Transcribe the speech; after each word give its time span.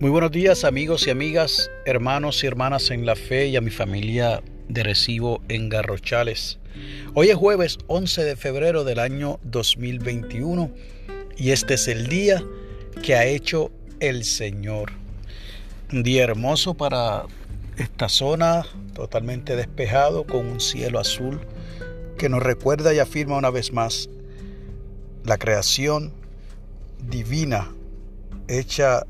Muy 0.00 0.08
buenos 0.08 0.30
días 0.30 0.64
amigos 0.64 1.06
y 1.06 1.10
amigas, 1.10 1.70
hermanos 1.84 2.42
y 2.42 2.46
hermanas 2.46 2.90
en 2.90 3.04
la 3.04 3.16
fe 3.16 3.48
y 3.48 3.56
a 3.56 3.60
mi 3.60 3.68
familia 3.68 4.42
de 4.66 4.82
recibo 4.82 5.42
en 5.50 5.68
Garrochales. 5.68 6.58
Hoy 7.12 7.28
es 7.28 7.36
jueves 7.36 7.76
11 7.86 8.24
de 8.24 8.34
febrero 8.34 8.84
del 8.84 8.98
año 8.98 9.38
2021 9.42 10.70
y 11.36 11.50
este 11.50 11.74
es 11.74 11.86
el 11.86 12.06
día 12.06 12.42
que 13.02 13.14
ha 13.14 13.26
hecho 13.26 13.72
el 14.00 14.24
Señor. 14.24 14.92
Un 15.92 16.02
día 16.02 16.24
hermoso 16.24 16.72
para 16.72 17.26
esta 17.76 18.08
zona, 18.08 18.64
totalmente 18.94 19.54
despejado 19.54 20.24
con 20.24 20.46
un 20.46 20.60
cielo 20.60 20.98
azul 20.98 21.42
que 22.16 22.30
nos 22.30 22.42
recuerda 22.42 22.94
y 22.94 23.00
afirma 23.00 23.36
una 23.36 23.50
vez 23.50 23.70
más 23.70 24.08
la 25.26 25.36
creación 25.36 26.14
divina 27.06 27.70
hecha 28.48 29.04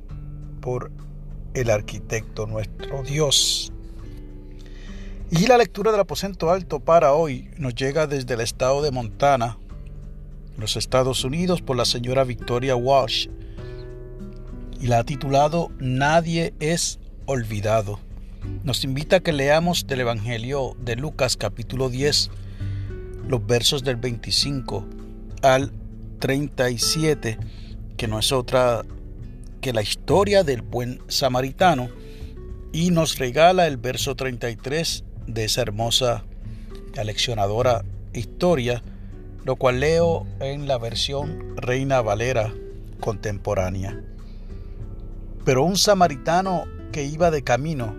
por 0.61 0.91
el 1.55 1.71
arquitecto 1.71 2.47
nuestro 2.47 3.03
Dios. 3.03 3.73
Y 5.31 5.47
la 5.47 5.59
lectura 5.59 5.93
del 5.93 6.01
aposento 6.01 6.51
alto 6.51 6.81
para 6.81 7.13
hoy 7.13 7.51
nos 7.57 7.75
llega 7.75 8.07
desde 8.07 8.35
el 8.35 8.41
estado 8.41 8.83
de 8.83 8.91
Montana, 8.91 9.59
los 10.57 10.77
Estados 10.77 11.25
Unidos, 11.25 11.63
por 11.63 11.77
la 11.77 11.85
señora 11.85 12.25
Victoria 12.25 12.75
Walsh. 12.75 13.29
Y 14.81 14.89
la 14.89 14.99
ha 14.99 15.05
titulado 15.05 15.71
Nadie 15.79 16.55
es 16.59 16.99
olvidado. 17.27 18.01
Nos 18.65 18.83
invita 18.83 19.17
a 19.17 19.21
que 19.21 19.33
leamos 19.33 19.87
del 19.87 20.01
Evangelio 20.01 20.75
de 20.81 20.97
Lucas 20.97 21.37
capítulo 21.37 21.91
10, 21.91 22.31
los 23.29 23.47
versos 23.47 23.85
del 23.85 23.97
25 23.97 24.85
al 25.43 25.71
37, 26.19 27.39
que 27.97 28.09
no 28.09 28.19
es 28.19 28.33
otra 28.33 28.83
que 29.61 29.73
la 29.73 29.83
historia 29.83 30.43
del 30.43 30.63
buen 30.63 31.01
samaritano 31.09 31.89
y 32.73 32.91
nos 32.91 33.19
regala 33.19 33.67
el 33.67 33.77
verso 33.77 34.15
33 34.15 35.05
de 35.27 35.45
esa 35.45 35.63
hermosa 35.63 36.25
aleccionadora 36.97 37.85
historia, 38.13 38.83
lo 39.45 39.57
cual 39.57 39.81
leo 39.81 40.27
en 40.41 40.67
la 40.67 40.79
versión 40.79 41.57
Reina 41.57 42.01
Valera 42.01 42.53
contemporánea. 43.01 44.03
Pero 45.45 45.65
un 45.65 45.77
samaritano 45.77 46.65
que 46.93 47.05
iba 47.05 47.31
de 47.31 47.43
camino 47.43 47.95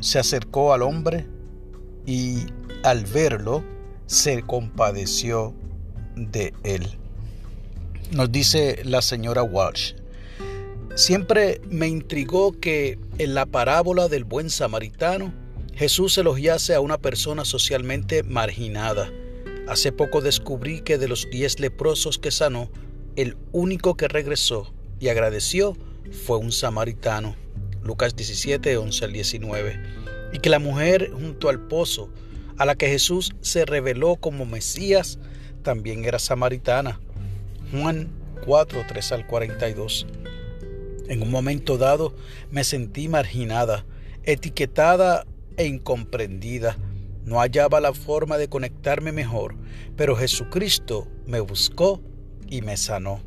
se 0.00 0.18
acercó 0.18 0.72
al 0.72 0.82
hombre 0.82 1.26
y 2.06 2.46
al 2.82 3.04
verlo 3.04 3.64
se 4.06 4.42
compadeció 4.42 5.54
de 6.14 6.52
él. 6.62 6.98
Nos 8.12 8.30
dice 8.30 8.80
la 8.84 9.02
señora 9.02 9.42
Walsh. 9.42 9.94
Siempre 10.94 11.60
me 11.68 11.88
intrigó 11.88 12.52
que 12.52 13.00
en 13.18 13.34
la 13.34 13.46
parábola 13.46 14.06
del 14.06 14.22
buen 14.22 14.48
samaritano 14.48 15.34
Jesús 15.74 16.16
elogiase 16.18 16.72
a 16.72 16.80
una 16.80 16.98
persona 16.98 17.44
socialmente 17.44 18.22
marginada. 18.22 19.10
Hace 19.66 19.90
poco 19.90 20.20
descubrí 20.20 20.82
que 20.82 20.96
de 20.96 21.08
los 21.08 21.28
diez 21.28 21.58
leprosos 21.58 22.18
que 22.18 22.30
sanó, 22.30 22.70
el 23.16 23.36
único 23.50 23.96
que 23.96 24.06
regresó 24.06 24.72
y 25.00 25.08
agradeció 25.08 25.76
fue 26.12 26.38
un 26.38 26.52
samaritano. 26.52 27.34
Lucas 27.82 28.14
17, 28.14 28.76
11 28.76 29.04
al 29.04 29.12
19. 29.12 29.82
Y 30.32 30.38
que 30.38 30.48
la 30.48 30.60
mujer 30.60 31.10
junto 31.12 31.48
al 31.48 31.66
pozo, 31.66 32.08
a 32.56 32.64
la 32.66 32.76
que 32.76 32.88
Jesús 32.88 33.34
se 33.40 33.64
reveló 33.64 34.14
como 34.14 34.46
Mesías, 34.46 35.18
también 35.64 36.04
era 36.04 36.20
samaritana. 36.20 37.00
Juan 37.72 38.10
4, 38.44 38.84
3 38.86 39.12
al 39.12 39.26
42. 39.26 40.06
En 41.08 41.22
un 41.22 41.30
momento 41.30 41.76
dado 41.76 42.14
me 42.50 42.64
sentí 42.64 43.08
marginada, 43.08 43.84
etiquetada 44.22 45.26
e 45.56 45.66
incomprendida. 45.66 46.78
No 47.24 47.40
hallaba 47.40 47.80
la 47.80 47.92
forma 47.92 48.38
de 48.38 48.48
conectarme 48.48 49.12
mejor, 49.12 49.56
pero 49.96 50.16
Jesucristo 50.16 51.08
me 51.26 51.40
buscó 51.40 52.00
y 52.48 52.62
me 52.62 52.76
sanó. 52.76 53.20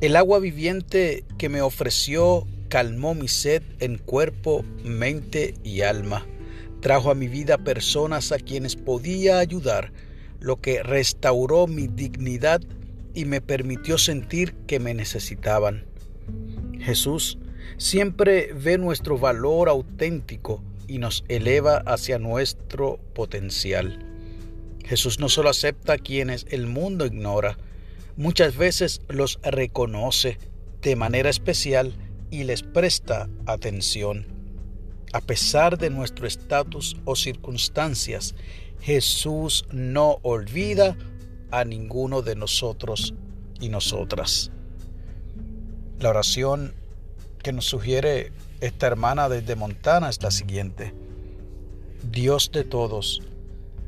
El 0.00 0.16
agua 0.16 0.38
viviente 0.38 1.24
que 1.38 1.48
me 1.48 1.60
ofreció 1.60 2.46
calmó 2.68 3.14
mi 3.14 3.28
sed 3.28 3.62
en 3.80 3.98
cuerpo, 3.98 4.64
mente 4.84 5.54
y 5.64 5.82
alma. 5.82 6.26
Trajo 6.80 7.10
a 7.10 7.14
mi 7.14 7.28
vida 7.28 7.58
personas 7.58 8.30
a 8.30 8.38
quienes 8.38 8.76
podía 8.76 9.38
ayudar, 9.38 9.92
lo 10.40 10.56
que 10.56 10.82
restauró 10.82 11.66
mi 11.66 11.88
dignidad 11.88 12.62
y 13.14 13.24
me 13.24 13.40
permitió 13.40 13.98
sentir 13.98 14.54
que 14.66 14.78
me 14.78 14.94
necesitaban. 14.94 15.84
Jesús 16.88 17.36
siempre 17.76 18.54
ve 18.54 18.78
nuestro 18.78 19.18
valor 19.18 19.68
auténtico 19.68 20.62
y 20.86 20.96
nos 20.96 21.22
eleva 21.28 21.82
hacia 21.84 22.18
nuestro 22.18 22.98
potencial. 23.14 23.98
Jesús 24.86 25.18
no 25.18 25.28
solo 25.28 25.50
acepta 25.50 25.92
a 25.92 25.98
quienes 25.98 26.46
el 26.48 26.66
mundo 26.66 27.04
ignora, 27.04 27.58
muchas 28.16 28.56
veces 28.56 29.02
los 29.10 29.38
reconoce 29.42 30.38
de 30.80 30.96
manera 30.96 31.28
especial 31.28 31.92
y 32.30 32.44
les 32.44 32.62
presta 32.62 33.28
atención. 33.44 34.26
A 35.12 35.20
pesar 35.20 35.76
de 35.76 35.90
nuestro 35.90 36.26
estatus 36.26 36.96
o 37.04 37.16
circunstancias, 37.16 38.34
Jesús 38.80 39.66
no 39.72 40.20
olvida 40.22 40.96
a 41.50 41.66
ninguno 41.66 42.22
de 42.22 42.34
nosotros 42.34 43.12
y 43.60 43.68
nosotras. 43.68 44.52
La 46.00 46.10
oración 46.10 46.74
que 47.42 47.52
nos 47.52 47.64
sugiere 47.64 48.30
esta 48.60 48.86
hermana 48.86 49.28
desde 49.28 49.56
Montana 49.56 50.08
es 50.08 50.22
la 50.22 50.30
siguiente. 50.30 50.94
Dios 52.08 52.50
de 52.52 52.62
todos, 52.62 53.22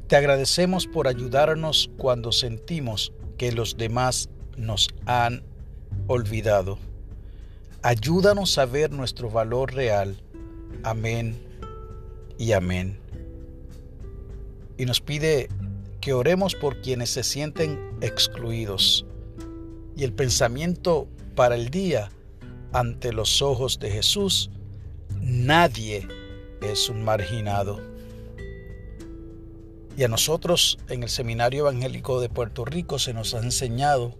te 0.08 0.16
agradecemos 0.16 0.88
por 0.88 1.06
ayudarnos 1.06 1.88
cuando 1.96 2.32
sentimos 2.32 3.12
que 3.38 3.52
los 3.52 3.76
demás 3.76 4.28
nos 4.56 4.88
han 5.06 5.44
olvidado. 6.08 6.78
Ayúdanos 7.82 8.58
a 8.58 8.66
ver 8.66 8.90
nuestro 8.90 9.30
valor 9.30 9.72
real. 9.72 10.20
Amén 10.82 11.40
y 12.38 12.52
amén. 12.52 12.98
Y 14.76 14.84
nos 14.84 15.00
pide 15.00 15.48
que 16.00 16.12
oremos 16.12 16.56
por 16.56 16.80
quienes 16.80 17.10
se 17.10 17.22
sienten 17.22 17.78
excluidos. 18.00 19.06
Y 19.96 20.02
el 20.02 20.12
pensamiento 20.12 21.06
para 21.40 21.54
el 21.54 21.70
día 21.70 22.10
ante 22.74 23.14
los 23.14 23.40
ojos 23.40 23.78
de 23.78 23.90
Jesús, 23.90 24.50
nadie 25.22 26.06
es 26.60 26.90
un 26.90 27.02
marginado. 27.02 27.80
Y 29.96 30.04
a 30.04 30.08
nosotros 30.08 30.76
en 30.90 31.02
el 31.02 31.08
Seminario 31.08 31.60
Evangélico 31.60 32.20
de 32.20 32.28
Puerto 32.28 32.66
Rico 32.66 32.98
se 32.98 33.14
nos 33.14 33.32
ha 33.32 33.38
enseñado 33.38 34.18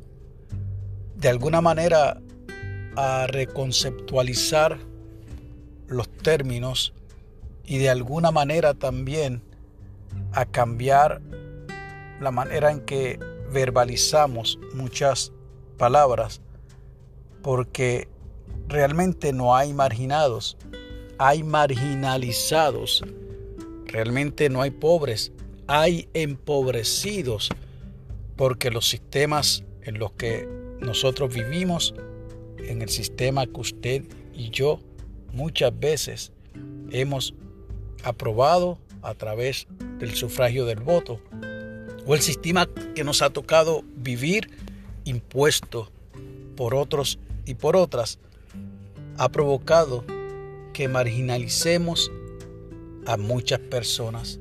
de 1.14 1.28
alguna 1.28 1.60
manera 1.60 2.22
a 2.96 3.26
reconceptualizar 3.26 4.78
los 5.88 6.08
términos 6.08 6.94
y 7.66 7.76
de 7.76 7.90
alguna 7.90 8.30
manera 8.30 8.72
también 8.72 9.42
a 10.32 10.46
cambiar 10.46 11.20
la 12.18 12.30
manera 12.30 12.70
en 12.70 12.80
que 12.80 13.20
verbalizamos 13.52 14.58
muchas 14.72 15.32
palabras 15.76 16.40
porque 17.42 18.08
realmente 18.68 19.32
no 19.32 19.56
hay 19.56 19.72
marginados, 19.72 20.56
hay 21.18 21.42
marginalizados, 21.42 23.04
realmente 23.86 24.48
no 24.48 24.62
hay 24.62 24.70
pobres, 24.70 25.32
hay 25.66 26.08
empobrecidos, 26.14 27.50
porque 28.36 28.70
los 28.70 28.88
sistemas 28.88 29.64
en 29.82 29.98
los 29.98 30.12
que 30.12 30.48
nosotros 30.80 31.34
vivimos, 31.34 31.94
en 32.58 32.82
el 32.82 32.88
sistema 32.88 33.46
que 33.46 33.60
usted 33.60 34.04
y 34.32 34.50
yo 34.50 34.80
muchas 35.32 35.78
veces 35.78 36.32
hemos 36.90 37.34
aprobado 38.02 38.78
a 39.02 39.14
través 39.14 39.66
del 39.98 40.14
sufragio 40.14 40.64
del 40.66 40.80
voto, 40.80 41.20
o 42.06 42.14
el 42.14 42.20
sistema 42.20 42.68
que 42.94 43.04
nos 43.04 43.22
ha 43.22 43.30
tocado 43.30 43.84
vivir 43.96 44.50
impuesto 45.04 45.90
por 46.56 46.74
otros 46.74 47.18
y 47.44 47.54
por 47.54 47.76
otras 47.76 48.18
ha 49.16 49.28
provocado 49.28 50.04
que 50.72 50.88
marginalicemos 50.88 52.10
a 53.06 53.16
muchas 53.16 53.58
personas, 53.58 54.40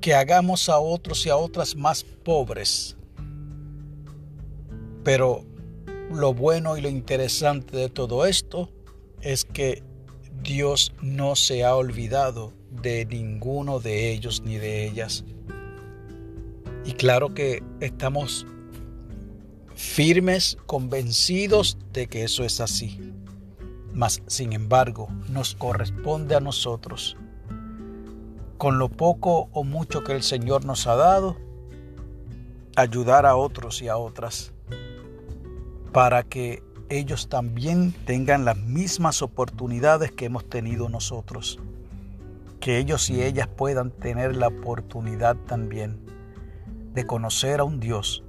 que 0.00 0.14
hagamos 0.14 0.68
a 0.68 0.78
otros 0.78 1.24
y 1.26 1.30
a 1.30 1.36
otras 1.36 1.76
más 1.76 2.04
pobres. 2.04 2.96
Pero 5.04 5.44
lo 6.12 6.34
bueno 6.34 6.76
y 6.76 6.80
lo 6.80 6.88
interesante 6.88 7.76
de 7.76 7.88
todo 7.88 8.26
esto 8.26 8.70
es 9.20 9.44
que 9.44 9.82
Dios 10.42 10.92
no 11.02 11.36
se 11.36 11.64
ha 11.64 11.74
olvidado 11.74 12.52
de 12.70 13.04
ninguno 13.06 13.80
de 13.80 14.10
ellos 14.10 14.42
ni 14.44 14.56
de 14.56 14.86
ellas. 14.86 15.24
Y 16.84 16.92
claro 16.92 17.34
que 17.34 17.62
estamos 17.80 18.46
firmes, 19.78 20.58
convencidos 20.66 21.78
de 21.92 22.08
que 22.08 22.24
eso 22.24 22.42
es 22.42 22.60
así. 22.60 23.14
Mas, 23.94 24.22
sin 24.26 24.52
embargo, 24.52 25.08
nos 25.28 25.54
corresponde 25.54 26.34
a 26.34 26.40
nosotros, 26.40 27.16
con 28.58 28.78
lo 28.78 28.88
poco 28.88 29.48
o 29.52 29.62
mucho 29.62 30.02
que 30.02 30.12
el 30.12 30.24
Señor 30.24 30.64
nos 30.64 30.88
ha 30.88 30.96
dado, 30.96 31.36
ayudar 32.74 33.24
a 33.24 33.36
otros 33.36 33.80
y 33.80 33.86
a 33.86 33.96
otras 33.96 34.52
para 35.92 36.24
que 36.24 36.60
ellos 36.88 37.28
también 37.28 37.92
tengan 38.04 38.44
las 38.44 38.56
mismas 38.56 39.22
oportunidades 39.22 40.10
que 40.10 40.24
hemos 40.24 40.48
tenido 40.48 40.88
nosotros. 40.88 41.60
Que 42.58 42.78
ellos 42.78 43.08
y 43.10 43.22
ellas 43.22 43.46
puedan 43.46 43.92
tener 43.92 44.34
la 44.34 44.48
oportunidad 44.48 45.36
también 45.36 46.00
de 46.94 47.06
conocer 47.06 47.60
a 47.60 47.64
un 47.64 47.78
Dios 47.78 48.24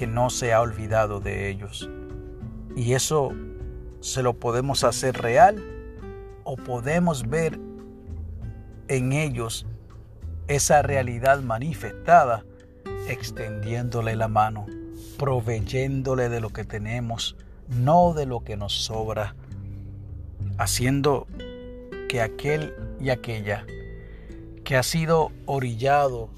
que 0.00 0.06
no 0.06 0.30
se 0.30 0.54
ha 0.54 0.62
olvidado 0.62 1.20
de 1.20 1.50
ellos. 1.50 1.90
Y 2.74 2.94
eso 2.94 3.32
se 4.00 4.22
lo 4.22 4.32
podemos 4.32 4.82
hacer 4.82 5.20
real 5.20 5.62
o 6.42 6.56
podemos 6.56 7.28
ver 7.28 7.60
en 8.88 9.12
ellos 9.12 9.66
esa 10.48 10.80
realidad 10.80 11.42
manifestada 11.42 12.46
extendiéndole 13.08 14.16
la 14.16 14.28
mano, 14.28 14.64
proveyéndole 15.18 16.30
de 16.30 16.40
lo 16.40 16.48
que 16.48 16.64
tenemos, 16.64 17.36
no 17.68 18.14
de 18.14 18.24
lo 18.24 18.40
que 18.40 18.56
nos 18.56 18.72
sobra, 18.72 19.34
haciendo 20.56 21.26
que 22.08 22.22
aquel 22.22 22.72
y 22.98 23.10
aquella 23.10 23.66
que 24.64 24.78
ha 24.78 24.82
sido 24.82 25.30
orillado 25.44 26.30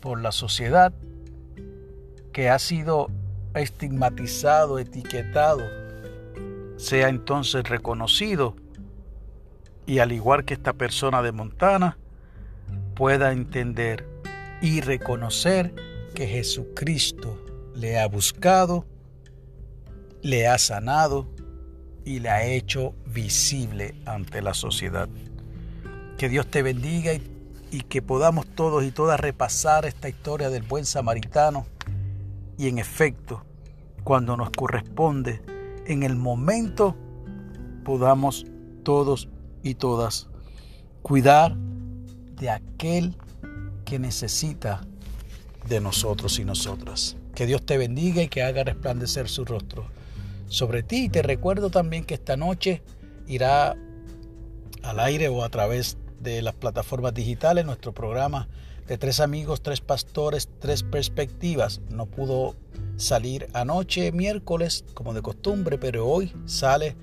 por 0.00 0.20
la 0.20 0.32
sociedad, 0.32 0.92
que 2.36 2.50
ha 2.50 2.58
sido 2.58 3.08
estigmatizado, 3.54 4.78
etiquetado, 4.78 5.62
sea 6.76 7.08
entonces 7.08 7.66
reconocido 7.66 8.54
y 9.86 10.00
al 10.00 10.12
igual 10.12 10.44
que 10.44 10.52
esta 10.52 10.74
persona 10.74 11.22
de 11.22 11.32
Montana, 11.32 11.96
pueda 12.94 13.32
entender 13.32 14.06
y 14.60 14.82
reconocer 14.82 15.74
que 16.14 16.26
Jesucristo 16.26 17.42
le 17.74 17.98
ha 17.98 18.06
buscado, 18.06 18.84
le 20.20 20.46
ha 20.46 20.58
sanado 20.58 21.26
y 22.04 22.18
le 22.18 22.28
ha 22.28 22.44
hecho 22.44 22.92
visible 23.06 23.94
ante 24.04 24.42
la 24.42 24.52
sociedad. 24.52 25.08
Que 26.18 26.28
Dios 26.28 26.46
te 26.48 26.60
bendiga 26.60 27.14
y, 27.14 27.22
y, 27.70 27.80
que 27.80 28.02
podamos 28.02 28.46
todos 28.46 28.84
y 28.84 28.90
todas 28.90 29.18
repasar 29.18 29.86
esta 29.86 30.10
historia 30.10 30.50
del 30.50 30.64
buen 30.64 30.84
samaritano 30.84 31.64
y 32.58 32.68
en 32.68 32.78
efecto, 32.78 33.44
cuando 34.04 34.36
nos 34.36 34.50
corresponde, 34.50 35.42
en 35.86 36.02
el 36.02 36.16
momento 36.16 36.96
podamos 37.84 38.46
todos 38.82 39.28
y 39.62 39.74
todas 39.74 40.28
cuidar 41.02 41.56
de 42.36 42.50
aquel 42.50 43.16
que 43.84 43.98
necesita 43.98 44.80
de 45.68 45.80
nosotros 45.80 46.38
y 46.38 46.44
nosotras. 46.44 47.16
Que 47.34 47.46
Dios 47.46 47.64
te 47.64 47.78
bendiga 47.78 48.22
y 48.22 48.28
que 48.28 48.42
haga 48.42 48.64
resplandecer 48.64 49.28
su 49.28 49.44
rostro 49.44 49.86
sobre 50.48 50.82
ti. 50.82 51.04
Y 51.04 51.08
te 51.08 51.22
recuerdo 51.22 51.70
también 51.70 52.04
que 52.04 52.14
esta 52.14 52.36
noche 52.36 52.82
irá 53.26 53.76
al 54.82 55.00
aire 55.00 55.28
o 55.28 55.44
a 55.44 55.48
través 55.48 55.98
de 56.20 56.42
las 56.42 56.54
plataformas 56.54 57.14
digitales 57.14 57.66
nuestro 57.66 57.92
programa 57.92 58.48
de 58.86 58.98
tres 58.98 59.20
amigos, 59.20 59.62
tres 59.62 59.80
pastores, 59.80 60.48
tres 60.60 60.82
perspectivas. 60.82 61.80
No 61.90 62.06
pudo 62.06 62.54
salir 62.96 63.48
anoche, 63.52 64.12
miércoles, 64.12 64.84
como 64.94 65.14
de 65.14 65.22
costumbre, 65.22 65.78
pero 65.78 66.06
hoy 66.06 66.32
sale 66.46 66.96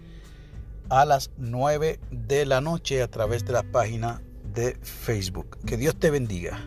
a 0.90 1.06
las 1.06 1.32
9 1.38 2.00
de 2.12 2.46
la 2.46 2.62
noche 2.62 3.02
a 3.02 3.08
través 3.08 3.46
de 3.46 3.54
la 3.54 3.64
página 3.64 4.22
de 4.54 4.78
Facebook. 4.82 5.58
Que 5.66 5.78
Dios 5.78 5.96
te 5.96 6.12
bendiga. 6.12 6.60